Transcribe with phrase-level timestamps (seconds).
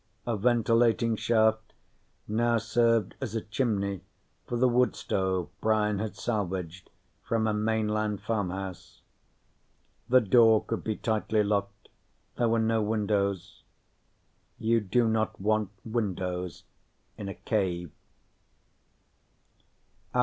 [0.25, 1.73] A ventilating shaft
[2.27, 4.01] now served as a chimney
[4.47, 6.89] for the wood stove Brian had salvaged
[7.21, 9.03] from a mainland farmhouse.
[10.09, 11.89] The door could be tightly locked;
[12.37, 13.61] there were no windows.
[14.57, 16.63] You do not want windows
[17.15, 17.91] in a cave.